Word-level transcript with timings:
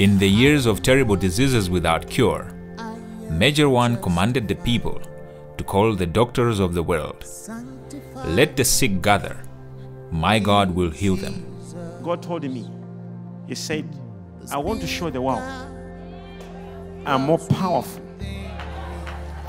In 0.00 0.18
the 0.18 0.26
years 0.26 0.64
of 0.64 0.82
terrible 0.82 1.14
diseases 1.14 1.68
without 1.68 2.08
cure, 2.08 2.54
Major 3.28 3.68
One 3.68 4.00
commanded 4.00 4.48
the 4.48 4.54
people 4.54 4.98
to 5.58 5.62
call 5.62 5.94
the 5.94 6.06
doctors 6.06 6.58
of 6.58 6.72
the 6.72 6.82
world. 6.82 7.22
Let 8.24 8.56
the 8.56 8.64
sick 8.64 9.02
gather. 9.02 9.36
My 10.10 10.38
God 10.38 10.74
will 10.74 10.88
heal 10.88 11.16
them. 11.16 11.44
God 12.02 12.22
told 12.22 12.44
me, 12.44 12.66
He 13.46 13.54
said, 13.54 13.84
I 14.50 14.56
want 14.56 14.80
to 14.80 14.86
show 14.86 15.10
the 15.10 15.20
world 15.20 15.42
I'm 17.04 17.20
more 17.26 17.38
powerful 17.38 18.02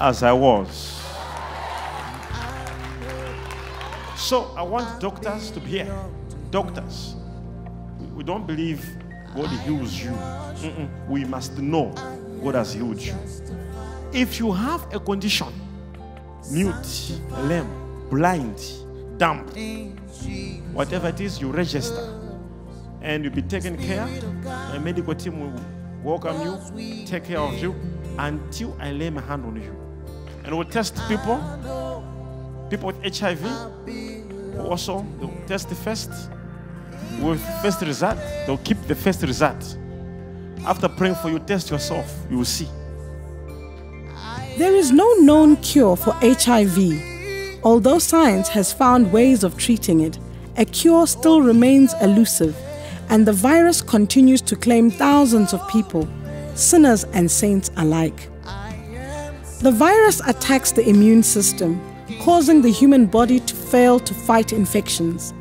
as 0.01 0.21
I 0.21 0.33
was. 0.33 1.01
So 4.17 4.53
I 4.57 4.63
want 4.63 4.99
doctors 4.99 5.49
to 5.51 5.61
be 5.61 5.69
here. 5.69 5.95
Doctors. 6.49 7.15
We 8.13 8.25
don't 8.25 8.45
believe 8.45 9.00
God 9.35 9.49
heals 9.61 10.01
you. 10.03 10.11
Mm-mm. 10.11 11.07
We 11.07 11.25
must 11.25 11.57
know 11.57 11.93
God 12.43 12.55
has 12.55 12.73
healed 12.73 12.99
you. 12.99 13.15
If 14.13 14.39
you 14.39 14.51
have 14.51 14.93
a 14.93 14.99
condition, 14.99 15.47
mute, 16.51 17.19
lame, 17.43 18.09
blind, 18.09 18.61
dumb, 19.17 19.47
whatever 20.73 21.07
it 21.09 21.21
is, 21.21 21.39
you 21.39 21.51
register 21.51 22.17
and 23.01 23.23
you'll 23.23 23.33
be 23.33 23.41
taken 23.41 23.77
care. 23.77 24.07
A 24.73 24.79
medical 24.79 25.15
team 25.15 25.39
will 25.39 25.61
welcome 26.03 26.41
you, 26.41 27.05
take 27.05 27.25
care 27.25 27.39
of 27.39 27.57
you 27.57 27.75
until 28.19 28.75
I 28.79 28.91
lay 28.91 29.09
my 29.09 29.21
hand 29.21 29.45
on 29.45 29.55
you. 29.55 29.75
And 30.43 30.55
we'll 30.57 30.67
test 30.67 30.95
people, 31.07 31.37
people 32.69 32.87
with 32.87 33.17
HIV, 33.17 33.43
also 34.59 35.05
they'll 35.19 35.33
test 35.47 35.69
the 35.69 35.75
first. 35.75 36.11
With 37.19 37.41
first 37.61 37.81
result, 37.81 38.17
they'll 38.45 38.57
keep 38.59 38.81
the 38.87 38.95
first 38.95 39.21
result. 39.23 39.77
After 40.65 40.87
praying 40.87 41.15
for 41.15 41.29
you, 41.29 41.39
test 41.39 41.69
yourself, 41.69 42.13
you 42.29 42.37
will 42.37 42.45
see. 42.45 42.67
There 44.57 44.75
is 44.75 44.91
no 44.91 45.11
known 45.13 45.55
cure 45.57 45.95
for 45.95 46.13
HIV. 46.21 47.61
Although 47.63 47.99
science 47.99 48.47
has 48.49 48.73
found 48.73 49.11
ways 49.11 49.43
of 49.43 49.57
treating 49.57 50.01
it, 50.01 50.19
a 50.57 50.65
cure 50.65 51.07
still 51.07 51.41
remains 51.41 51.93
elusive, 52.01 52.55
and 53.09 53.25
the 53.25 53.33
virus 53.33 53.81
continues 53.81 54.41
to 54.41 54.55
claim 54.55 54.91
thousands 54.91 55.53
of 55.53 55.67
people, 55.67 56.07
sinners 56.55 57.03
and 57.13 57.29
saints 57.29 57.71
alike. 57.77 58.29
The 59.61 59.71
virus 59.71 60.21
attacks 60.27 60.71
the 60.71 60.87
immune 60.87 61.23
system, 61.23 61.79
causing 62.21 62.61
the 62.61 62.71
human 62.71 63.05
body 63.05 63.39
to 63.39 63.55
fail 63.55 63.99
to 63.99 64.13
fight 64.13 64.53
infections. 64.53 65.33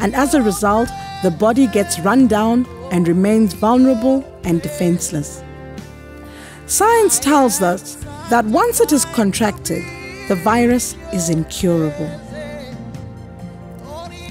And 0.00 0.14
as 0.14 0.34
a 0.34 0.42
result, 0.42 0.88
the 1.22 1.30
body 1.30 1.66
gets 1.66 2.00
run 2.00 2.26
down 2.26 2.66
and 2.90 3.06
remains 3.06 3.52
vulnerable 3.52 4.24
and 4.44 4.62
defenseless. 4.62 5.42
Science 6.66 7.18
tells 7.18 7.60
us 7.60 7.96
that 8.30 8.44
once 8.46 8.80
it 8.80 8.92
is 8.92 9.04
contracted, 9.06 9.82
the 10.28 10.36
virus 10.36 10.96
is 11.12 11.28
incurable. 11.28 12.08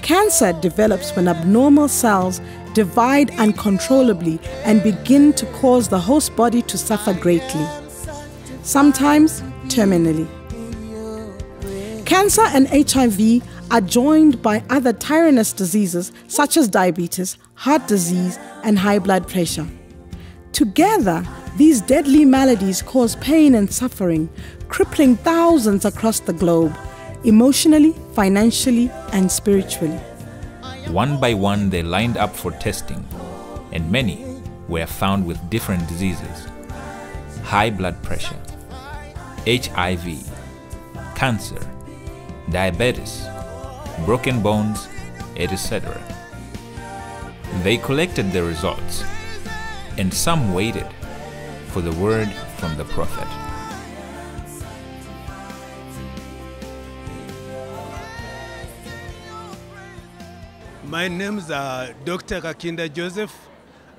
Cancer 0.02 0.53
develops 0.53 1.16
when 1.16 1.28
abnormal 1.28 1.88
cells 1.88 2.42
divide 2.73 3.30
uncontrollably 3.31 4.39
and 4.64 4.81
begin 4.81 5.33
to 5.33 5.45
cause 5.48 5.89
the 5.89 6.00
host 6.00 6.36
body 6.36 6.61
to 6.64 6.78
suffer 6.78 7.14
greatly, 7.14 7.67
sometimes 8.64 9.42
terminally. 9.67 10.28
Cancer 12.06 12.44
and 12.48 12.67
HIV 12.70 13.44
are 13.72 13.81
joined 13.81 14.42
by 14.42 14.64
other 14.70 14.94
tyrannous 14.94 15.53
diseases 15.53 16.12
such 16.28 16.58
as 16.58 16.67
diabetes, 16.67 17.38
heart 17.56 17.88
disease, 17.88 18.38
and 18.64 18.78
high 18.78 19.00
blood 19.00 19.28
pressure. 19.28 19.67
Together, 20.52 21.26
these 21.58 21.81
deadly 21.81 22.26
maladies 22.26 22.81
cause 22.81 23.16
pain 23.17 23.56
and 23.56 23.72
suffering, 23.72 24.30
crippling 24.67 25.16
thousands 25.17 25.86
across 25.86 26.20
the 26.20 26.34
globe, 26.34 26.76
emotionally, 27.23 27.94
financially, 28.14 28.89
and 29.14 29.32
spiritually. 29.32 29.98
One 30.88 31.20
by 31.20 31.33
one, 31.33 31.70
they 31.70 31.83
lined 31.83 32.17
up 32.17 32.36
for 32.36 32.52
testing, 32.52 33.05
and 33.72 33.92
many 33.92 34.26
were 34.67 34.86
found 34.86 35.26
with 35.26 35.49
different 35.49 35.88
diseases 35.88 36.48
high 37.43 37.70
blood 37.72 38.02
pressure, 38.04 38.38
HIV, 39.48 40.23
cancer, 41.16 41.60
diabetes, 42.52 43.26
broken 44.05 44.42
bones, 44.42 44.87
etc. 45.37 46.02
They 47.64 47.77
collected 47.77 48.32
the 48.32 48.43
results, 48.43 49.04
and 49.98 50.14
some 50.14 50.54
waited 50.54 50.87
for 51.67 51.82
the 51.82 51.93
word 51.93 52.30
from 52.58 52.77
the 52.77 52.86
prophet. 52.86 53.27
My 60.86 61.08
name 61.08 61.37
is 61.37 61.52
uh, 61.52 61.93
Dr. 62.04 62.42
Kakinda 62.42 62.92
Joseph. 62.92 63.31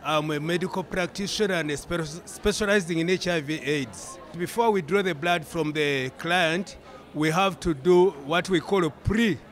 I'm 0.02 0.30
a 0.30 0.40
medical 0.40 0.82
practitioner 0.82 1.54
and 1.54 1.78
spe 1.78 2.00
specializing 2.24 2.98
in 2.98 3.08
HIV 3.08 3.50
AIDS. 3.50 4.18
Before 4.36 4.70
we 4.70 4.82
draw 4.82 5.02
the 5.02 5.14
blood 5.14 5.46
from 5.46 5.72
the 5.72 6.10
client, 6.18 6.78
we 7.14 7.30
have 7.30 7.60
to 7.60 7.74
do 7.74 8.10
what 8.26 8.48
we 8.50 8.58
call 8.58 8.84
a 8.84 8.90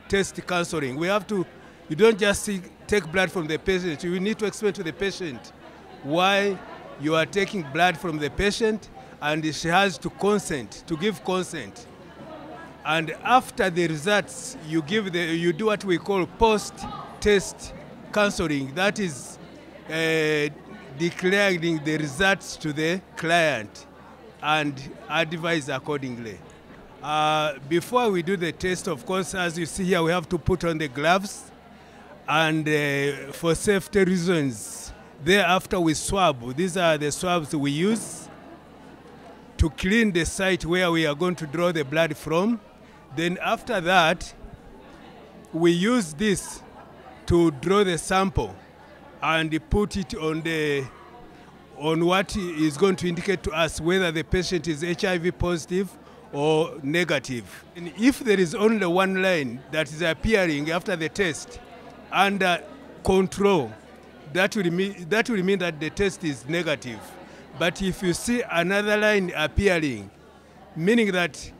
pre-test 0.09 0.47
counseling. 0.47 0.95
We 0.95 1.07
have 1.07 1.27
to, 1.27 1.45
you 1.87 1.95
don't 1.95 2.17
just 2.17 2.43
see, 2.43 2.61
take 2.87 3.09
blood 3.11 3.31
from 3.31 3.47
the 3.47 3.57
patient, 3.57 4.03
you 4.03 4.19
need 4.19 4.39
to 4.39 4.45
explain 4.45 4.73
to 4.73 4.83
the 4.83 4.91
patient 4.91 5.53
why 6.03 6.57
you 6.99 7.15
are 7.15 7.25
taking 7.25 7.63
blood 7.71 7.97
from 7.97 8.17
the 8.17 8.29
patient 8.29 8.89
and 9.21 9.43
she 9.53 9.67
has 9.67 9.97
to 9.99 10.09
consent, 10.09 10.83
to 10.87 10.97
give 10.97 11.23
consent. 11.23 11.85
And 12.85 13.11
after 13.23 13.69
the 13.69 13.87
results, 13.87 14.57
you 14.67 14.81
give 14.81 15.11
the, 15.11 15.19
you 15.19 15.53
do 15.53 15.67
what 15.67 15.85
we 15.85 15.97
call 15.97 16.25
post-test 16.25 17.73
counseling. 18.11 18.73
That 18.73 18.97
is 18.99 19.37
uh, 19.87 20.49
declaring 20.97 21.83
the 21.83 21.97
results 21.97 22.57
to 22.57 22.73
the 22.73 23.01
client 23.15 23.85
and 24.41 24.73
advise 25.09 25.69
accordingly. 25.69 26.39
Uh, 27.01 27.53
before 27.69 28.11
we 28.11 28.21
do 28.21 28.35
the 28.35 28.51
test, 28.51 28.87
of 28.87 29.05
course, 29.05 29.33
as 29.33 29.57
you 29.57 29.65
see 29.65 29.85
here, 29.85 30.03
we 30.03 30.11
have 30.11 30.27
to 30.27 30.37
put 30.37 30.65
on 30.65 30.77
the 30.77 30.87
gloves. 30.87 31.49
And 32.27 32.67
uh, 32.67 33.31
for 33.31 33.55
safety 33.55 34.03
reasons, 34.03 34.91
thereafter 35.23 35.79
we 35.79 35.93
swab. 35.93 36.55
These 36.55 36.75
are 36.75 36.97
the 36.97 37.11
swabs 37.11 37.55
we 37.55 37.71
use 37.71 38.27
to 39.57 39.69
clean 39.71 40.11
the 40.11 40.25
site 40.25 40.65
where 40.65 40.91
we 40.91 41.05
are 41.05 41.15
going 41.15 41.35
to 41.35 41.47
draw 41.47 41.71
the 41.71 41.85
blood 41.85 42.17
from. 42.17 42.59
Then 43.15 43.37
after 43.41 43.79
that, 43.81 44.33
we 45.53 45.71
use 45.71 46.13
this 46.13 46.61
to 47.27 47.51
draw 47.51 47.83
the 47.83 47.97
sample 47.97 48.55
and 49.23 49.57
put 49.69 49.95
it 49.95 50.15
on 50.15 50.41
the 50.41 50.85
on 51.77 52.05
what 52.05 52.35
is 52.35 52.77
going 52.77 52.97
to 52.97 53.07
indicate 53.07 53.41
to 53.41 53.51
us 53.51 53.79
whether 53.79 54.11
the 54.11 54.23
patient 54.23 54.67
is 54.67 54.81
HIV 54.81 55.37
positive 55.39 55.89
or 56.31 56.77
negative. 56.83 57.65
And 57.75 57.91
if 57.97 58.19
there 58.19 58.39
is 58.39 58.53
only 58.55 58.85
one 58.85 59.21
line 59.21 59.61
that 59.71 59.91
is 59.91 60.01
appearing 60.01 60.71
after 60.71 60.95
the 60.95 61.09
test 61.09 61.59
under 62.11 62.63
control, 63.03 63.71
that 64.33 64.55
will 64.55 64.71
mean 64.71 65.07
that 65.09 65.29
will 65.29 65.43
mean 65.43 65.59
that 65.59 65.79
the 65.79 65.89
test 65.89 66.23
is 66.23 66.47
negative. 66.47 66.99
But 67.57 67.81
if 67.81 68.03
you 68.03 68.13
see 68.13 68.43
another 68.49 68.97
line 68.97 69.31
appearing, 69.35 70.09
meaning 70.75 71.11
that 71.11 71.51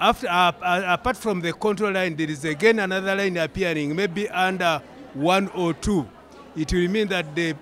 after 0.00 0.28
uh, 0.28 0.52
uh, 0.62 0.82
apart 0.86 1.16
from 1.16 1.40
the 1.40 1.52
control 1.52 1.92
line, 1.92 2.16
there 2.16 2.30
is 2.30 2.44
again 2.44 2.78
another 2.78 3.14
line 3.14 3.36
appearing, 3.36 3.94
maybe 3.94 4.28
under 4.30 4.80
one 5.14 5.48
or 5.48 5.74
two. 5.74 6.08
It 6.56 6.72
will 6.72 6.88
mean 6.88 7.08
that 7.08 7.34
the 7.34 7.54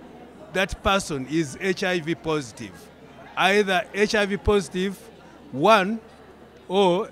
that 0.53 0.83
person 0.83 1.27
is 1.29 1.59
HIV 1.61 2.23
positive, 2.23 2.73
either 3.37 3.85
HIV 3.95 4.45
positive 4.45 4.97
one 5.53 6.01
or 6.69 7.09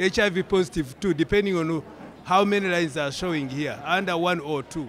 HIV 0.00 0.48
positive 0.48 0.98
too, 1.00 1.14
depending 1.14 1.56
on 1.56 1.82
how 2.24 2.44
many 2.44 2.68
lines 2.68 2.96
are 2.96 3.12
showing 3.12 3.48
here, 3.48 3.80
under 3.84 4.16
one 4.16 4.40
or 4.40 4.62
two. 4.62 4.88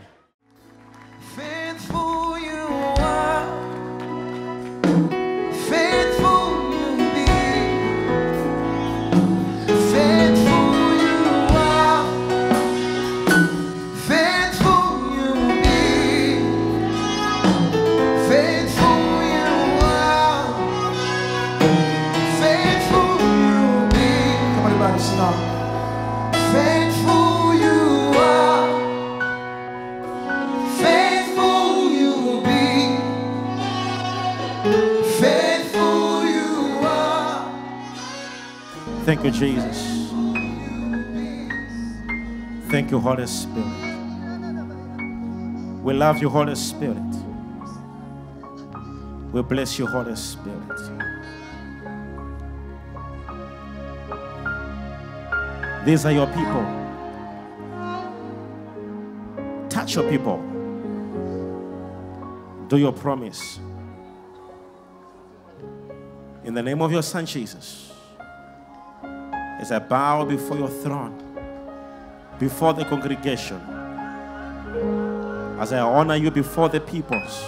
Thank 39.23 39.35
you, 39.35 39.53
Jesus. 39.53 40.11
Thank 42.69 42.91
you, 42.91 42.99
Holy 42.99 43.25
Spirit. 43.25 43.65
We 45.81 45.93
love 45.93 46.21
you, 46.21 46.27
Holy 46.27 46.55
Spirit. 46.55 46.97
We 49.31 49.41
bless 49.43 49.79
you, 49.79 49.87
Holy 49.87 50.17
Spirit. 50.17 50.77
These 55.85 56.05
are 56.05 56.11
your 56.11 56.27
people. 56.27 56.65
Touch 59.69 59.95
your 59.95 60.09
people. 60.09 60.43
Do 62.67 62.75
your 62.75 62.91
promise. 62.91 63.61
In 66.43 66.53
the 66.53 66.61
name 66.61 66.81
of 66.81 66.91
your 66.91 67.03
Son, 67.03 67.25
Jesus 67.25 67.92
as 69.63 69.71
I 69.71 69.79
bow 69.79 70.25
before 70.25 70.57
your 70.57 70.67
throne, 70.67 71.15
before 72.37 72.73
the 72.73 72.83
congregation, 72.83 73.61
as 75.57 75.71
I 75.71 75.79
honor 75.79 76.17
you 76.17 76.29
before 76.31 76.67
the 76.67 76.81
peoples. 76.81 77.45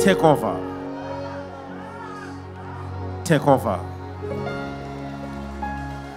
Take 0.00 0.22
over. 0.22 0.54
Take 3.24 3.48
over. 3.48 3.80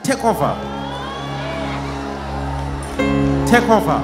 Take 0.03 0.23
over. 0.23 0.53
Take 3.47 3.67
over. 3.67 3.99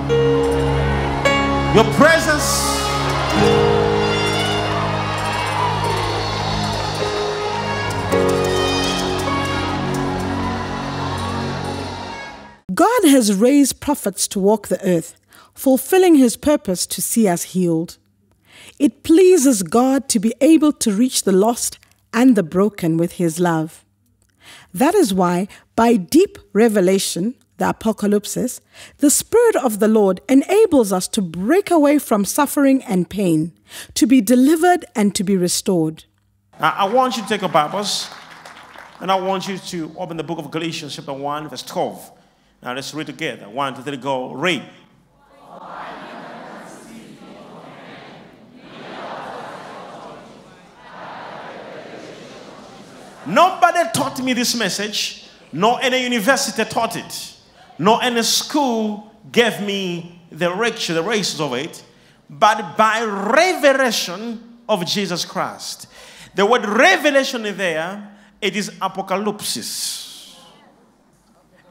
Your 1.76 1.86
presence. 1.94 3.71
God 13.02 13.10
has 13.10 13.34
raised 13.34 13.80
prophets 13.80 14.28
to 14.28 14.40
walk 14.40 14.68
the 14.68 14.84
earth, 14.88 15.16
fulfilling 15.56 16.16
his 16.16 16.38
purpose 16.38 16.86
to 16.86 17.02
see 17.02 17.28
us 17.28 17.44
healed. 17.56 17.98
It 18.78 19.02
pleases 19.02 19.64
God 19.64 20.08
to 20.10 20.20
be 20.20 20.36
able 20.40 20.72
to 20.74 20.92
reach 20.92 21.24
the 21.24 21.32
lost 21.32 21.80
and 22.14 22.36
the 22.36 22.44
broken 22.44 22.98
with 22.98 23.14
his 23.14 23.40
love. 23.40 23.84
That 24.72 24.94
is 24.94 25.14
why, 25.14 25.48
by 25.76 25.96
deep 25.96 26.38
revelation, 26.54 27.34
the 27.58 27.70
apocalypse, 27.70 28.62
the 29.00 29.10
Spirit 29.10 29.56
of 29.56 29.80
the 29.80 29.88
Lord 29.88 30.22
enables 30.30 30.94
us 30.94 31.08
to 31.10 31.24
break 31.24 31.72
away 31.72 31.98
from 31.98 32.24
suffering 32.24 32.84
and 32.84 33.10
pain, 33.10 33.54
to 33.96 34.06
be 34.06 34.22
delivered 34.22 34.86
and 34.96 35.16
to 35.16 35.24
be 35.24 35.36
restored. 35.36 36.04
I 36.60 36.86
want 36.86 37.18
you 37.18 37.24
to 37.24 37.30
take 37.30 37.42
your 37.42 37.50
Bibles 37.50 38.12
and 39.00 39.12
I 39.12 39.16
want 39.16 39.48
you 39.48 39.58
to 39.58 39.92
open 39.98 40.18
the 40.18 40.24
book 40.24 40.38
of 40.38 40.52
Galatians, 40.52 40.96
chapter 40.96 41.14
1, 41.14 41.50
verse 41.50 41.64
12. 41.64 42.20
Now, 42.64 42.74
let's 42.74 42.94
read 42.94 43.08
together. 43.08 43.50
One, 43.50 43.76
two, 43.76 43.82
three, 43.82 43.98
go. 43.98 44.34
Read. 44.34 44.64
Nobody 53.26 53.80
taught 53.94 54.22
me 54.24 54.34
this 54.34 54.56
message, 54.56 55.30
nor 55.52 55.82
any 55.82 56.04
university 56.04 56.64
taught 56.66 56.96
it, 56.96 57.34
nor 57.78 58.02
any 58.04 58.24
school 58.24 59.12
gave 59.32 59.62
me 59.62 60.22
the 60.32 60.50
lecture, 60.50 60.94
the 60.94 61.04
races 61.04 61.40
of 61.40 61.54
it, 61.54 61.84
but 62.30 62.76
by 62.76 63.04
revelation 63.04 64.60
of 64.68 64.86
Jesus 64.86 65.24
Christ. 65.24 65.88
The 66.34 66.46
word 66.46 66.66
revelation 66.66 67.46
is 67.46 67.58
there, 67.58 68.18
it 68.42 68.56
is 68.56 68.72
apocalypse. 68.82 70.11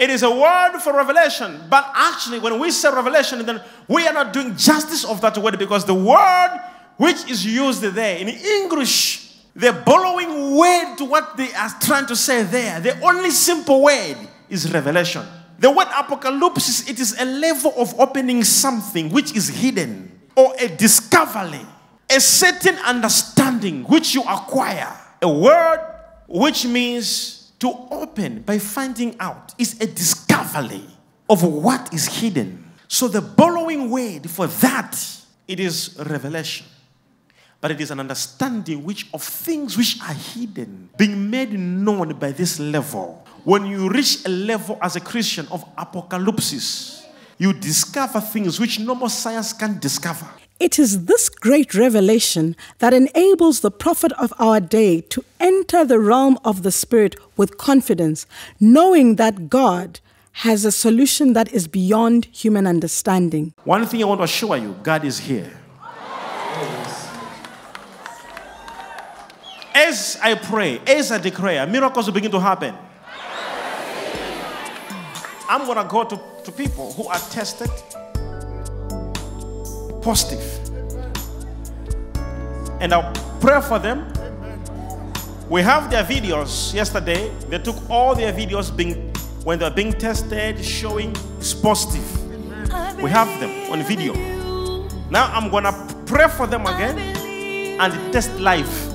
It 0.01 0.11
is 0.11 0.23
a 0.23 0.31
word 0.31 0.81
for 0.81 0.93
revelation, 0.95 1.61
but 1.69 1.89
actually, 1.95 2.41
when 2.41 2.59
we 2.59 2.73
say 2.73 2.91
revelation, 2.91 3.45
then 3.47 3.61
we 3.87 4.07
are 4.09 4.15
not 4.15 4.33
doing 4.33 4.57
justice 4.57 5.05
of 5.05 5.21
that 5.21 5.37
word 5.39 5.59
because 5.59 5.85
the 5.85 5.95
word 5.95 6.61
which 6.97 7.31
is 7.31 7.47
used 7.47 7.83
there 7.83 8.17
in 8.17 8.29
English 8.29 9.31
they're 9.55 9.73
borrowing 9.73 10.57
word 10.57 10.97
to 10.97 11.05
what 11.05 11.37
they 11.37 11.53
are 11.55 11.71
trying 11.81 12.07
to 12.07 12.17
say 12.17 12.43
there. 12.45 12.81
The 12.81 13.01
only 13.01 13.31
simple 13.31 13.83
word 13.83 14.17
is 14.49 14.73
revelation. 14.73 15.27
The 15.59 15.71
word 15.71 15.89
apocalypse, 15.95 16.89
it 16.89 16.99
is 16.99 17.21
a 17.21 17.25
level 17.25 17.75
of 17.77 17.99
opening 18.01 18.45
something 18.45 19.11
which 19.11 19.35
is 19.37 19.49
hidden 19.49 20.19
or 20.37 20.55
a 20.59 20.69
discovery, 20.69 21.67
a 22.09 22.21
certain 22.21 22.77
understanding 22.79 23.85
which 23.85 24.15
you 24.15 24.23
acquire. 24.23 24.97
A 25.21 25.29
word 25.29 25.81
which 26.27 26.65
means 26.65 27.40
to 27.61 27.87
open 27.91 28.43
by 28.43 28.59
finding 28.59 29.17
out 29.21 29.55
is 29.59 29.81
a 29.81 29.87
discovery 29.87 30.85
of 31.29 31.43
what 31.43 31.93
is 31.95 32.07
hidden. 32.21 32.73
So 32.89 33.09
the 33.09 33.21
borrowing 33.21 33.91
word 33.91 34.29
for 34.29 34.47
that, 34.47 34.99
it 35.47 35.61
is 35.61 35.97
revelation. 36.07 36.67
But 37.61 37.73
it 37.73 37.81
is 37.81 37.91
an 37.91 38.01
understanding 38.01 38.85
which 38.85 39.07
of 39.13 39.23
things 39.23 39.77
which 39.77 40.01
are 40.01 40.15
hidden 40.15 40.89
being 40.97 41.31
made 41.31 41.53
known 41.53 42.19
by 42.19 42.33
this 42.33 42.59
level. 42.59 43.25
When 43.45 43.67
you 43.67 43.89
reach 43.89 44.25
a 44.25 44.29
level 44.29 44.79
as 44.83 44.97
a 44.97 45.01
christian 45.01 45.47
of 45.51 45.65
apocalypse 45.77 47.01
you 47.41 47.55
discover 47.55 48.21
things 48.21 48.61
which 48.61 48.79
normal 48.79 49.09
science 49.09 49.55
can't 49.55 49.81
discover 49.81 50.29
It 50.61 50.79
is 50.79 51.07
this 51.07 51.31
great 51.31 51.75
revelation 51.75 52.55
that 52.81 52.93
enables 52.93 53.61
the 53.61 53.71
prophet 53.71 54.13
of 54.13 54.35
our 54.39 54.61
day 54.61 55.01
to 55.01 55.25
enter 55.41 55.87
the 55.87 55.99
realm 55.99 56.39
of 56.45 56.63
the 56.65 56.71
Spirit 56.71 57.17
with 57.39 57.57
confidence, 57.57 58.27
knowing 58.61 59.17
that 59.17 59.49
God 59.49 60.01
has 60.33 60.67
a 60.67 60.71
solution 60.71 61.33
that 61.33 61.51
is 61.51 61.67
beyond 61.67 62.27
human 62.27 62.67
understanding. 62.67 63.55
one 63.65 63.85
thing 63.87 64.03
i 64.03 64.05
want 64.07 64.21
to 64.21 64.25
assure 64.25 64.57
you 64.57 64.77
god 64.83 65.05
is 65.05 65.19
here. 65.19 65.51
As 69.75 70.19
i 70.23 70.35
pray 70.35 70.79
as 70.87 71.11
i 71.11 71.19
declare 71.19 71.67
miracles 71.67 72.07
will 72.07 72.15
begin 72.15 72.31
to 72.31 72.41
happen. 72.41 72.75
I'm 75.49 75.67
going 75.67 75.79
to 75.79 75.89
go 75.91 76.05
to, 76.05 76.17
to 76.45 76.53
people 76.53 76.93
who 76.93 77.09
are 77.09 77.19
tested 77.19 77.71
positive. 80.03 80.43
And 82.81 82.93
i'll 82.95 83.13
pray 83.41 83.61
for 83.61 83.79
them. 83.79 84.07
We 85.49 85.63
have 85.63 85.91
their 85.91 86.05
videos. 86.05 86.73
Yesterday 86.73 87.31
they 87.49 87.59
took 87.59 87.77
all 87.91 88.15
their 88.15 88.33
videos 88.33 88.75
being 88.75 89.13
when 89.45 89.59
they're 89.59 89.71
being 89.71 89.93
tested 89.93 90.65
showing 90.65 91.15
it's 91.39 91.55
positive. 91.55 92.07
We 93.03 93.11
have 93.11 93.29
them 93.41 93.73
on 93.73 93.83
video. 93.83 94.15
Now 95.11 95.27
i'm 95.33 95.51
gonna 95.51 95.73
pray 96.07 96.29
for 96.29 96.47
them 96.47 96.67
again 96.67 96.99
and 97.81 98.13
test 98.13 98.39
life 98.39 98.90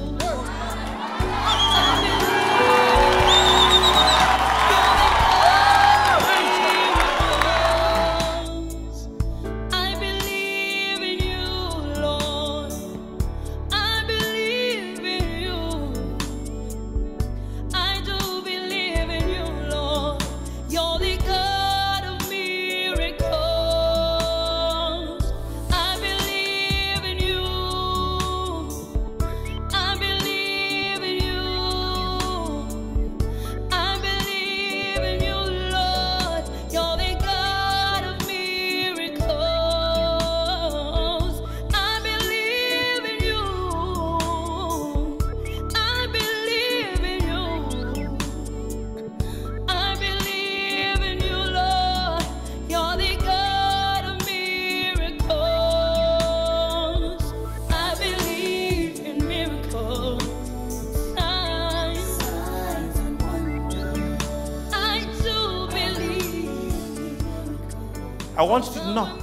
want 68.50 68.66
you 68.68 68.74
to 68.74 68.94
know 68.94 69.20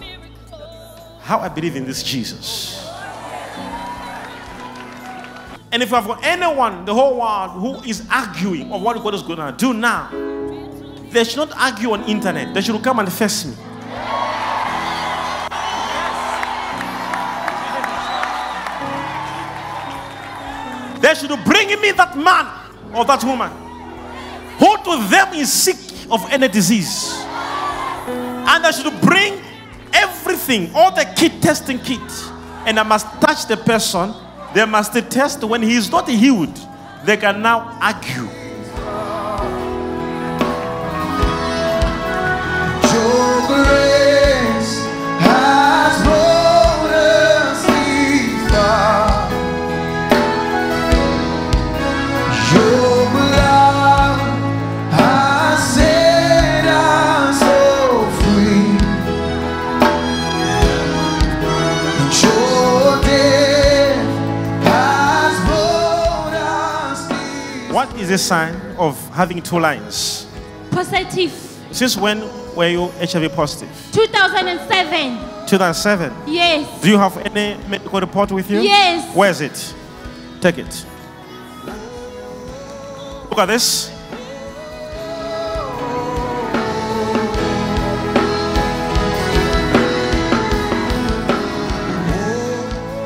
how 1.20 1.38
i 1.38 1.48
believe 1.48 1.76
in 1.76 1.84
this 1.84 2.02
jesus 2.02 2.82
And 5.72 5.82
if 5.82 5.90
I've 5.94 6.06
got 6.06 6.22
anyone 6.22 6.84
the 6.84 6.92
whole 6.92 7.18
world 7.18 7.52
who 7.52 7.88
is 7.88 8.06
arguing 8.10 8.70
of 8.70 8.82
what 8.82 9.02
God 9.02 9.14
is 9.14 9.22
going 9.22 9.38
to 9.38 9.54
do 9.56 9.72
now, 9.72 10.10
they 11.10 11.24
should 11.24 11.38
not 11.38 11.52
argue 11.56 11.92
on 11.92 12.04
internet. 12.04 12.52
They 12.52 12.60
should 12.60 12.82
come 12.82 12.98
and 12.98 13.10
face 13.10 13.46
me. 13.46 13.54
They 21.00 21.14
should 21.14 21.44
bring 21.44 21.68
me 21.80 21.92
that 21.92 22.18
man 22.18 22.94
or 22.94 23.06
that 23.06 23.24
woman 23.24 23.50
who 24.58 24.76
to 24.76 25.08
them 25.08 25.32
is 25.32 25.50
sick 25.50 25.76
of 26.10 26.30
any 26.30 26.48
disease. 26.48 27.21
And 28.48 28.66
I 28.66 28.70
should 28.70 29.00
bring 29.00 29.40
everything, 29.92 30.70
all 30.74 30.94
the 30.94 31.04
kit 31.16 31.40
testing 31.42 31.78
kit. 31.78 32.00
And 32.66 32.78
I 32.78 32.82
must 32.82 33.06
touch 33.20 33.46
the 33.46 33.56
person. 33.56 34.14
They 34.54 34.64
must 34.66 34.92
test 35.10 35.42
when 35.44 35.62
he 35.62 35.76
is 35.76 35.90
not 35.90 36.08
healed. 36.08 36.58
They 37.04 37.16
can 37.16 37.42
now 37.42 37.78
argue. 37.80 38.41
A 68.12 68.18
sign 68.18 68.54
of 68.78 68.96
having 69.10 69.42
two 69.42 69.58
lines? 69.58 70.26
Positive. 70.70 71.30
Since 71.72 71.96
when 71.96 72.20
were 72.54 72.68
you 72.68 72.88
HIV 73.00 73.32
positive? 73.34 73.70
2007. 73.92 75.46
2007. 75.48 76.12
Yes. 76.26 76.82
Do 76.82 76.88
you 76.88 76.98
have 76.98 77.16
any 77.18 77.56
medical 77.68 78.00
report 78.00 78.30
with 78.32 78.50
you? 78.50 78.60
Yes. 78.60 79.14
Where 79.16 79.30
is 79.30 79.40
it? 79.40 79.74
Take 80.40 80.58
it. 80.58 80.86
Look 83.30 83.38
at 83.38 83.46
this. 83.46 83.90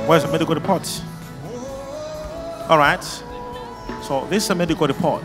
Where's 0.07 0.23
the 0.23 0.31
medical 0.31 0.55
report? 0.55 1.03
All 2.69 2.79
right. 2.79 3.05
So 4.03 4.27
this 4.31 4.45
is 4.45 4.51
a 4.51 4.55
medical 4.55 4.87
report. 4.87 5.25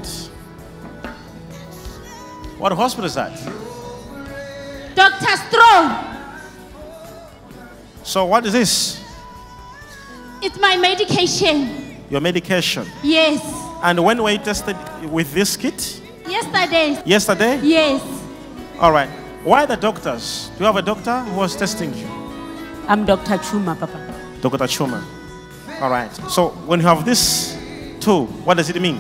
What 2.58 2.72
hospital 2.74 3.06
is 3.06 3.16
that? 3.16 3.34
Dr. 4.96 5.26
Stroh. 5.26 6.12
So 8.04 8.26
what 8.26 8.46
is 8.46 8.54
this? 8.54 9.04
It's 10.42 10.60
my 10.60 10.78
medication. 10.78 11.98
Your 12.10 12.22
medication. 12.22 12.86
Yes. 13.04 13.42
And 13.84 14.04
when 14.04 14.22
were 14.22 14.32
you 14.32 14.38
tested 14.38 14.76
with 15.10 15.34
this 15.34 15.56
kit? 15.56 16.02
Yesterday. 16.28 17.02
Yesterday? 17.06 17.60
Yes. 17.64 18.02
All 18.80 18.92
right. 18.92 19.10
Why 19.44 19.66
the 19.66 19.76
doctors? 19.76 20.50
Do 20.54 20.60
you 20.60 20.66
have 20.66 20.76
a 20.76 20.82
doctor 20.82 21.20
who 21.22 21.38
was 21.38 21.56
testing 21.56 21.94
you? 21.96 22.08
I'm 22.88 23.06
Dr. 23.06 23.38
Chuma, 23.38 23.80
Papa. 23.80 23.98
Dr. 24.42 24.66
Chuma. 24.66 25.04
All 25.82 25.90
right. 25.90 26.14
So 26.30 26.50
when 26.68 26.80
you 26.80 26.86
have 26.86 27.06
this 27.06 27.51
too, 28.02 28.26
what 28.46 28.58
does 28.58 28.70
it 28.70 28.82
mean? 28.82 29.00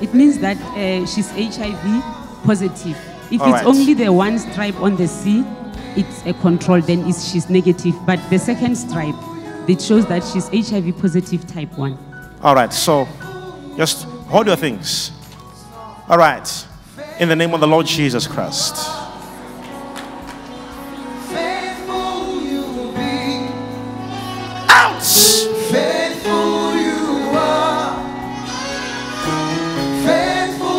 It 0.00 0.12
means 0.12 0.38
that 0.38 0.56
uh, 0.58 1.06
she's 1.06 1.30
HIV 1.30 2.02
positive. 2.44 2.96
If 3.30 3.40
All 3.40 3.48
it's 3.48 3.64
right. 3.64 3.66
only 3.66 3.94
the 3.94 4.12
one 4.12 4.38
stripe 4.38 4.76
on 4.80 4.96
the 4.96 5.08
C, 5.08 5.44
it's 5.96 6.24
a 6.26 6.34
control, 6.34 6.80
then 6.80 7.06
it's, 7.06 7.30
she's 7.30 7.48
negative. 7.48 7.94
But 8.04 8.20
the 8.28 8.38
second 8.38 8.76
stripe, 8.76 9.14
it 9.68 9.80
shows 9.80 10.06
that 10.06 10.22
she's 10.24 10.48
HIV 10.48 10.98
positive 10.98 11.46
type 11.46 11.76
1. 11.78 11.98
All 12.42 12.54
right. 12.54 12.72
So 12.72 13.08
just 13.76 14.04
hold 14.28 14.46
your 14.46 14.56
things. 14.56 15.12
All 16.08 16.18
right. 16.18 16.66
In 17.18 17.28
the 17.28 17.36
name 17.36 17.54
of 17.54 17.60
the 17.60 17.66
Lord 17.66 17.86
Jesus 17.86 18.26
Christ. 18.26 18.76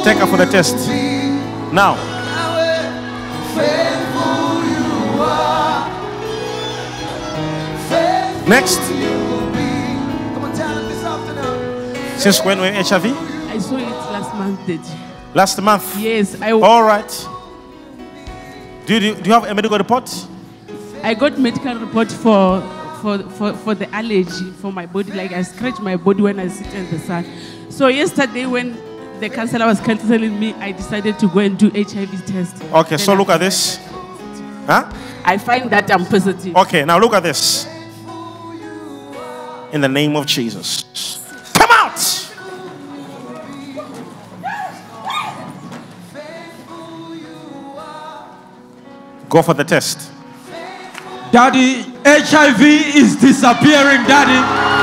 Take 0.08 0.20
her 0.20 0.26
for 0.26 0.38
the 0.38 0.46
test. 0.46 0.74
Now. 1.74 1.96
faithful 3.54 4.64
you 4.72 5.20
are. 5.20 5.84
Faithful 7.90 8.48
Next. 8.48 8.80
you 8.88 9.18
be. 9.52 9.68
Come 10.32 10.44
on, 10.46 10.56
tell 10.56 10.76
them 10.76 10.88
this 10.88 11.04
afternoon. 11.04 12.20
Since 12.20 12.42
when 12.46 12.58
were 12.62 12.72
HIV? 12.72 13.06
I 13.52 13.58
saw 13.58 13.76
it 13.76 13.90
last 14.16 14.34
month. 14.36 14.66
Did 14.66 14.80
Last 15.34 15.62
month. 15.62 15.98
yes, 16.00 16.42
I 16.42 16.52
All 16.52 16.84
right. 16.84 17.28
Do 18.86 18.94
you, 18.94 19.14
do 19.14 19.28
you 19.28 19.34
have 19.34 19.44
a 19.44 19.54
medical 19.54 19.78
report? 19.78 20.10
I 21.04 21.16
got 21.16 21.38
medical 21.38 21.76
report 21.76 22.10
for 22.14 22.62
for 23.02 23.20
for 23.32 23.54
for 23.56 23.76
the 23.76 23.94
allergy 23.94 24.52
for 24.62 24.72
my 24.72 24.86
body. 24.86 25.12
Like 25.12 25.34
I 25.34 25.42
scratch 25.42 25.82
my 25.82 25.98
body 25.98 26.22
when 26.22 26.40
I 26.40 26.48
sit 26.48 26.74
in 26.74 26.90
the 26.90 26.98
sun. 26.98 27.26
So 27.70 27.88
yesterday 27.90 28.46
when 28.46 28.87
the 29.20 29.30
counselor 29.30 29.66
was 29.66 29.80
counseling 29.80 30.40
me, 30.40 30.54
I 30.56 30.72
decided 30.72 31.18
to 31.20 31.28
go 31.28 31.40
and 31.40 31.58
do 31.58 31.70
HIV 31.70 32.26
test. 32.26 32.64
Okay, 32.64 32.90
Then 32.90 33.00
so 33.00 33.14
I 33.14 33.16
look 33.18 33.30
at 33.30 33.40
this. 33.40 33.78
Huh? 34.66 34.92
I 35.24 35.38
find 35.38 35.70
that 35.72 35.92
I'm 35.92 36.06
positive. 36.06 36.56
Okay, 36.56 36.86
now 36.86 37.00
look 37.00 37.14
at 37.14 37.24
this. 37.24 37.66
In 39.72 39.82
the 39.82 39.90
name 39.90 40.16
of 40.16 40.26
Jesus. 40.26 40.84
Come 41.54 41.70
out! 41.72 42.00
Go 49.30 49.42
for 49.42 49.54
the 49.54 49.64
test. 49.64 50.12
Daddy, 51.32 51.82
HIV 52.06 52.62
is 52.96 53.18
disappearing, 53.18 54.08
Daddy. 54.08 54.77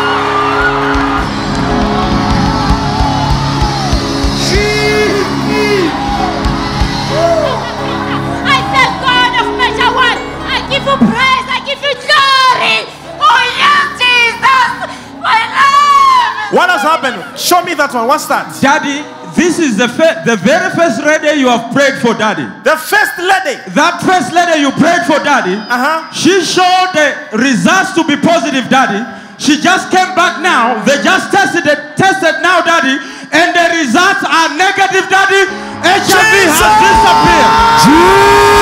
What 16.54 16.70
has 16.70 16.82
happened? 16.86 17.18
Show 17.38 17.62
me 17.66 17.74
that 17.74 17.90
one. 17.92 18.06
What's 18.06 18.26
that? 18.30 18.46
Daddy, 18.62 19.02
this 19.34 19.58
is 19.58 19.74
the, 19.76 19.90
fir- 19.90 20.22
the 20.22 20.38
very 20.38 20.70
first 20.78 21.02
lady 21.02 21.42
you 21.42 21.50
have 21.50 21.74
prayed 21.74 21.98
for, 21.98 22.14
Daddy. 22.14 22.46
The 22.62 22.78
first 22.78 23.18
lady. 23.18 23.58
That 23.74 23.98
first 24.06 24.30
lady 24.30 24.62
you 24.62 24.70
prayed 24.78 25.02
for, 25.10 25.18
Daddy, 25.18 25.58
Uh-huh. 25.58 26.06
she 26.14 26.38
showed 26.46 26.90
the 26.94 27.42
results 27.42 27.98
to 27.98 28.06
be 28.06 28.14
positive, 28.22 28.70
Daddy. 28.70 29.02
She 29.42 29.58
just 29.58 29.90
came 29.90 30.14
back 30.14 30.38
now. 30.46 30.78
They 30.86 31.02
just 31.02 31.34
tested 31.34 31.66
it, 31.66 31.98
tested 31.98 32.38
now, 32.38 32.62
Daddy, 32.62 32.94
and 33.34 33.48
the 33.50 33.66
results 33.82 34.22
are 34.22 34.54
negative, 34.54 35.10
Daddy. 35.10 35.42
HIV 35.82 36.34
has 36.54 36.70
disappeared. 36.78 38.53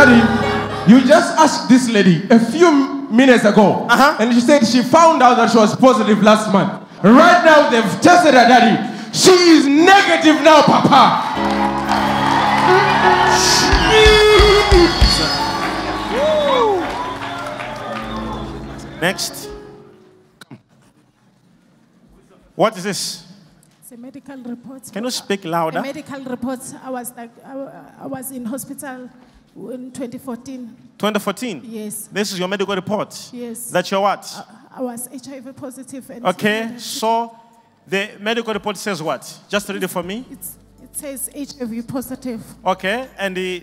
Daddy, 0.00 0.90
you 0.90 1.06
just 1.06 1.36
asked 1.36 1.68
this 1.68 1.86
lady 1.90 2.26
a 2.30 2.38
few 2.38 2.72
minutes 3.10 3.44
ago, 3.44 3.84
Uh-huh. 3.90 4.16
and 4.18 4.32
she 4.32 4.40
said 4.40 4.66
she 4.66 4.80
found 4.82 5.20
out 5.22 5.36
that 5.36 5.50
she 5.50 5.58
was 5.58 5.76
positive 5.76 6.22
last 6.22 6.50
month. 6.50 6.72
Right 7.04 7.44
now, 7.44 7.68
they've 7.68 8.00
tested 8.00 8.32
her, 8.32 8.48
Daddy. 8.48 8.80
She 9.12 9.30
is 9.30 9.66
negative 9.66 10.40
now, 10.42 10.62
Papa. 10.62 11.50
Next. 19.00 19.48
What 22.54 22.76
is 22.76 22.84
this? 22.84 23.26
It's 23.82 23.92
a 23.92 23.96
medical 23.96 24.36
report. 24.42 24.82
Can 24.92 25.04
you 25.04 25.10
speak 25.10 25.44
louder? 25.44 25.78
A 25.78 25.80
louder? 25.80 25.86
medical 25.94 26.24
report. 26.24 26.60
I 26.84 26.90
was 26.90 27.12
like, 27.16 27.30
I, 27.44 27.82
I 28.02 28.06
was 28.06 28.30
in 28.30 28.44
hospital 28.44 29.08
in 29.56 29.90
2014. 29.92 30.76
2014. 30.98 31.62
Yes. 31.64 32.08
This 32.12 32.32
is 32.32 32.38
your 32.38 32.48
medical 32.48 32.74
report. 32.74 33.30
Yes. 33.32 33.70
That's 33.70 33.90
your 33.90 34.02
what? 34.02 34.46
I 34.74 34.82
was 34.82 35.08
HIV 35.08 35.56
positive. 35.56 36.08
And 36.10 36.26
Okay, 36.26 36.74
so 36.78 37.36
the 37.86 38.10
medical 38.20 38.52
report 38.54 38.76
says 38.76 39.02
what? 39.02 39.40
Just 39.48 39.68
read 39.68 39.82
it 39.82 39.88
for 39.88 40.02
me. 40.02 40.24
It's, 40.30 40.56
it 40.82 40.96
says 40.96 41.30
HIV 41.34 41.86
positive. 41.88 42.40
Okay, 42.64 43.08
and 43.18 43.36
the 43.36 43.62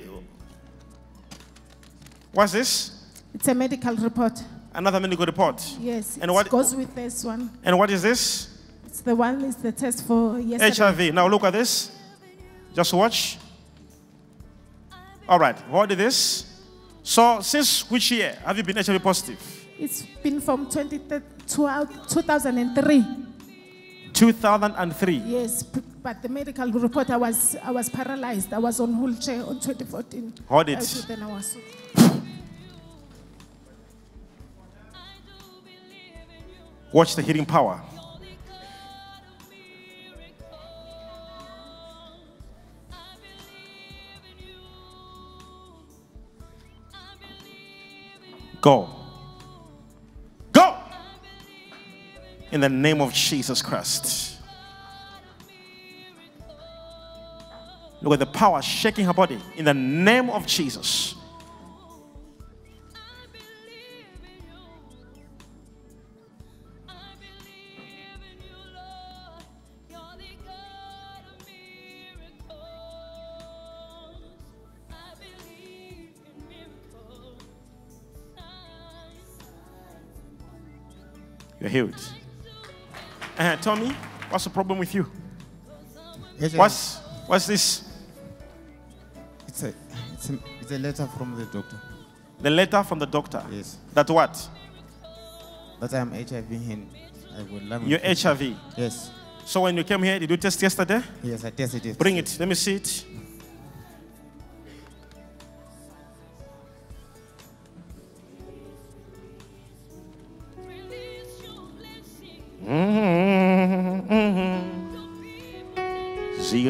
what's 2.31 2.51
this? 2.51 2.91
It's 3.33 3.47
a 3.47 3.53
medical 3.53 3.95
report. 3.95 4.41
Another 4.73 4.99
medical 4.99 5.25
report. 5.25 5.63
Yes, 5.79 6.17
And 6.21 6.29
it 6.29 6.33
what- 6.33 6.49
goes 6.49 6.75
with 6.75 6.93
this 6.93 7.23
one. 7.23 7.49
And 7.63 7.77
what 7.77 7.89
is 7.89 8.01
this? 8.01 8.49
It's 8.85 9.01
the 9.01 9.15
one 9.15 9.41
is 9.43 9.55
the 9.55 9.71
test 9.71 10.05
for 10.05 10.39
yesterday. 10.39 11.07
HIV. 11.07 11.13
Now 11.13 11.27
look 11.27 11.43
at 11.43 11.53
this. 11.53 11.91
Just 12.75 12.93
watch. 12.93 13.37
All 15.27 15.39
right, 15.39 15.57
what 15.69 15.91
is 15.91 15.97
this? 15.97 16.45
So, 17.03 17.41
since 17.41 17.89
which 17.89 18.11
year 18.11 18.37
have 18.45 18.57
you 18.57 18.63
been 18.63 18.77
HIV 18.77 19.01
positive? 19.03 19.39
It's 19.79 20.03
been 20.23 20.41
from 20.41 20.69
20, 20.69 20.99
2003. 21.47 23.05
2003. 24.13 25.15
Yes, 25.25 25.63
but 25.63 26.21
the 26.21 26.29
medical 26.29 26.71
report, 26.71 27.09
I 27.09 27.17
was, 27.17 27.55
I 27.61 27.71
was 27.71 27.89
paralyzed. 27.89 28.53
I 28.53 28.57
was 28.57 28.79
on 28.79 29.01
wheelchair 29.01 29.43
on 29.45 29.59
2014. 29.59 30.33
Hold 30.47 30.69
it. 30.69 30.79
Then 31.07 31.23
I 31.23 31.27
was- 31.27 31.57
Watch 36.93 37.15
the 37.15 37.21
healing 37.21 37.45
power. 37.45 37.81
Go. 48.67 48.89
Go. 50.51 50.75
In 52.51 52.59
the 52.59 52.67
name 52.67 52.99
of 52.99 53.13
Jesus 53.13 53.61
Christ. 53.61 54.41
Look 58.01 58.11
at 58.11 58.19
the 58.19 58.25
power 58.25 58.61
shaking 58.61 59.05
her 59.05 59.13
body. 59.13 59.39
In 59.55 59.63
the 59.63 59.73
name 59.73 60.29
of 60.29 60.45
Jesus. 60.45 61.15
Healed. 81.77 82.01
Uh, 83.37 83.55
tell 83.57 83.75
me, 83.75 83.89
what's 84.29 84.43
the 84.43 84.49
problem 84.49 84.79
with 84.79 84.93
you? 84.95 85.05
What's 86.55 86.97
what's 87.27 87.47
this? 87.47 87.83
It's 89.47 89.63
a, 89.63 89.73
it's 90.13 90.29
a, 90.29 90.39
it's 90.61 90.71
a 90.71 90.79
letter 90.79 91.07
from 91.17 91.35
the 91.37 91.45
doctor. 91.45 91.79
The 92.39 92.49
letter 92.49 92.83
from 92.83 92.99
the 92.99 93.05
doctor. 93.05 93.43
Yes. 93.51 93.77
That 93.93 94.09
what? 94.09 94.49
That 95.79 95.93
I'm 95.93 96.11
HIV 96.11 96.51
and 96.51 96.89
I 97.37 97.41
would 97.51 97.63
love 97.63 97.87
You're 97.87 97.99
HIV. 97.99 98.55
Yes. 98.77 99.11
So 99.45 99.61
when 99.61 99.77
you 99.77 99.83
came 99.83 100.03
here, 100.03 100.19
did 100.19 100.29
you 100.29 100.37
test 100.37 100.61
yesterday? 100.61 101.01
Yes, 101.23 101.45
I 101.45 101.51
tested 101.51 101.85
it. 101.85 101.97
Bring 101.97 102.17
it. 102.17 102.35
Let 102.39 102.47
me 102.49 102.55
see 102.55 102.75
it. 102.75 103.05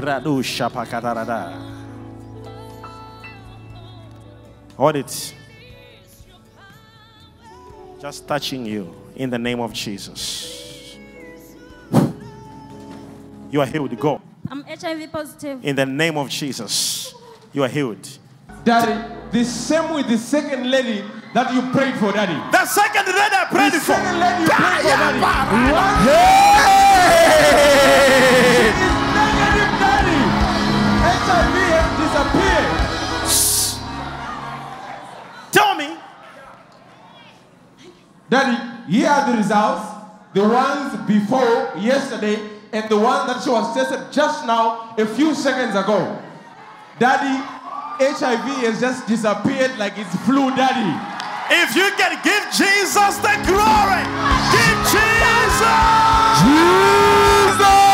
Ziradu 0.08 0.42
shapakatarada. 0.42 1.54
Hold 4.78 4.96
it. 4.96 5.34
Just 8.00 8.26
touching 8.28 8.66
you 8.66 8.96
in 9.16 9.30
the 9.30 9.38
name 9.38 9.60
of 9.60 9.74
Jesus. 9.74 10.96
You 13.52 13.60
are 13.62 13.66
healed. 13.66 14.00
Go. 14.00 14.22
I'm 14.50 14.64
HIV 14.64 15.12
positive. 15.12 15.66
In 15.66 15.76
the 15.76 15.86
name 15.86 16.18
of 16.18 16.30
Jesus, 16.30 17.14
you 17.52 17.64
are 17.64 17.68
healed. 17.68 18.08
Daddy, 18.64 18.94
the 19.32 19.44
same 19.44 19.94
with 19.94 20.08
the 20.08 20.18
second 20.18 20.72
lady 20.72 21.04
that 21.34 21.54
you 21.54 21.62
prayed 21.72 21.96
for, 21.96 22.14
Daddy. 22.14 22.36
The 22.52 22.66
second 22.66 23.08
lady 23.08 23.36
I 23.36 23.46
prayed 23.50 23.74
the 23.74 23.80
for. 23.80 23.94
second 23.94 24.20
lady 24.20 24.44
you 24.44 24.50
prayed 24.50 24.82
for, 24.82 24.88
Daddy. 24.88 25.20
Hey! 28.82 28.87
Daddy, 38.30 38.92
here 38.92 39.10
are 39.10 39.32
the 39.32 39.38
results. 39.38 39.94
The 40.34 40.44
ones 40.44 40.96
before 41.08 41.74
yesterday 41.78 42.38
and 42.72 42.90
the 42.90 42.98
one 42.98 43.28
that 43.28 43.42
she 43.42 43.50
was 43.50 43.74
tested 43.74 44.12
just 44.12 44.46
now, 44.46 44.94
a 44.98 45.06
few 45.06 45.34
seconds 45.34 45.76
ago. 45.76 46.22
Daddy, 47.00 47.42
HIV 48.00 48.64
has 48.66 48.80
just 48.80 49.08
disappeared 49.08 49.78
like 49.78 49.98
it's 49.98 50.16
flu, 50.26 50.54
Daddy. 50.56 50.94
If 51.50 51.76
you 51.76 51.90
can 51.96 52.20
give 52.24 52.44
Jesus 52.52 53.18
the 53.24 53.34
glory, 53.48 54.04
give 54.52 54.80
Jesus. 54.92 55.88
Jesus! 56.44 57.87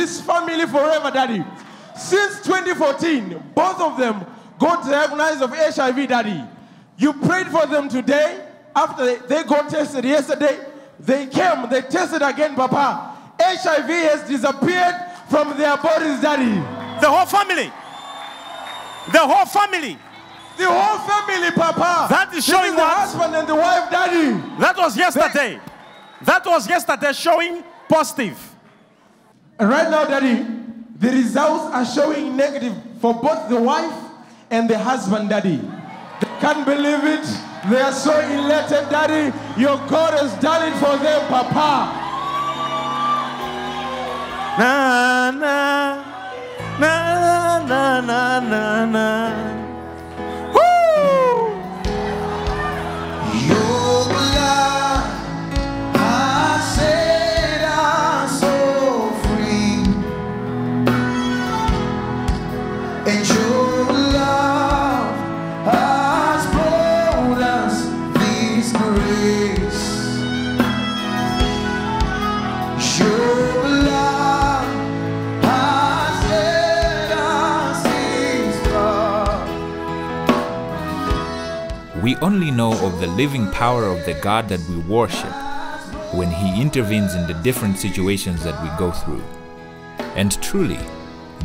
This 0.00 0.20
family 0.20 0.66
forever, 0.66 1.10
Daddy. 1.10 1.44
Since 1.94 2.40
2014, 2.46 3.52
both 3.54 3.80
of 3.80 3.98
them 3.98 4.24
got 4.58 4.84
diagnosed 4.84 5.42
of 5.42 5.50
HIV, 5.52 6.08
Daddy. 6.08 6.42
You 6.96 7.12
prayed 7.12 7.48
for 7.48 7.66
them 7.66 7.88
today. 7.88 8.46
After 8.74 9.04
they, 9.04 9.16
they 9.26 9.44
got 9.44 9.68
tested 9.68 10.04
yesterday, 10.04 10.58
they 10.98 11.26
came, 11.26 11.68
they 11.68 11.82
tested 11.82 12.22
again, 12.22 12.54
Papa. 12.54 13.16
HIV 13.40 13.88
has 13.88 14.28
disappeared 14.28 14.94
from 15.28 15.56
their 15.58 15.76
bodies, 15.76 16.20
Daddy. 16.20 16.54
The 17.00 17.10
whole 17.10 17.26
family. 17.26 17.70
The 19.12 19.18
whole 19.18 19.46
family. 19.46 19.98
The 20.56 20.66
whole 20.66 20.98
family, 21.08 21.50
Papa. 21.50 22.06
That 22.08 22.32
is 22.34 22.44
showing 22.44 22.72
the 22.72 22.78
what? 22.78 22.96
husband 22.96 23.34
and 23.34 23.48
the 23.48 23.54
wife, 23.54 23.90
Daddy. 23.90 24.30
That 24.60 24.76
was 24.78 24.96
yesterday. 24.96 25.60
That 26.22 26.46
was 26.46 26.68
yesterday 26.68 27.12
showing 27.12 27.64
positive. 27.88 28.49
And 29.60 29.68
right 29.68 29.90
now, 29.90 30.06
Daddy, 30.06 30.42
the 30.96 31.10
results 31.10 31.64
are 31.74 31.84
showing 31.84 32.34
negative 32.34 32.74
for 32.98 33.12
both 33.12 33.50
the 33.50 33.60
wife 33.60 33.92
and 34.50 34.70
the 34.70 34.78
husband, 34.78 35.28
Daddy. 35.28 35.56
They 36.20 36.28
can't 36.40 36.64
believe 36.64 37.04
it. 37.04 37.26
They 37.68 37.78
are 37.80 37.92
so 37.92 38.18
elated, 38.18 38.88
Daddy. 38.88 39.36
Your 39.60 39.76
God 39.86 40.14
has 40.18 40.32
done 40.40 40.66
it 40.66 40.74
for 40.80 40.96
them, 40.96 41.28
Papa. 41.28 41.92
Na 44.58 45.30
na 45.30 46.04
na 46.80 47.64
na 47.68 48.00
na 48.00 48.84
na 48.86 49.59
We 82.02 82.16
only 82.16 82.50
know 82.50 82.72
of 82.86 82.98
the 82.98 83.08
living 83.08 83.50
power 83.50 83.84
of 83.84 84.06
the 84.06 84.14
God 84.14 84.48
that 84.48 84.66
we 84.70 84.76
worship 84.78 85.34
when 86.14 86.30
He 86.30 86.62
intervenes 86.62 87.14
in 87.14 87.26
the 87.26 87.34
different 87.42 87.76
situations 87.76 88.42
that 88.42 88.56
we 88.62 88.70
go 88.78 88.90
through. 88.90 89.22
And 90.16 90.40
truly, 90.42 90.78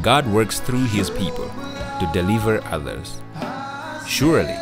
God 0.01 0.25
works 0.27 0.61
through 0.61 0.85
His 0.85 1.09
people 1.09 1.49
to 1.99 2.09
deliver 2.13 2.63
others. 2.67 3.21
Surely, 4.07 4.55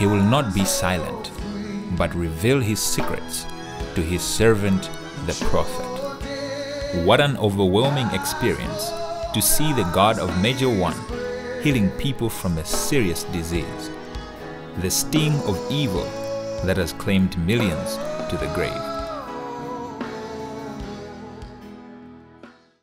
He 0.00 0.06
will 0.06 0.22
not 0.22 0.52
be 0.52 0.64
silent, 0.64 1.30
but 1.96 2.12
reveal 2.12 2.58
His 2.58 2.80
secrets 2.80 3.46
to 3.94 4.02
His 4.02 4.22
servant, 4.22 4.90
the 5.26 5.34
prophet. 5.48 5.86
What 7.04 7.20
an 7.20 7.36
overwhelming 7.36 8.08
experience 8.08 8.90
to 9.32 9.40
see 9.40 9.72
the 9.74 9.88
God 9.94 10.18
of 10.18 10.42
Major 10.42 10.68
One 10.68 10.98
healing 11.62 11.90
people 11.90 12.28
from 12.28 12.58
a 12.58 12.64
serious 12.64 13.22
disease 13.24 13.90
the 14.80 14.90
sting 14.90 15.34
of 15.40 15.60
evil 15.70 16.04
that 16.64 16.78
has 16.78 16.94
claimed 16.94 17.36
millions 17.46 17.96
to 18.30 18.38
the 18.38 18.50
grave. 18.54 18.89